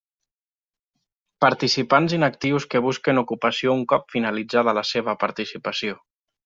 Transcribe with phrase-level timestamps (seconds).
[1.45, 6.05] Participants inactius que busquen ocupació un cop finalitzada la seva participació.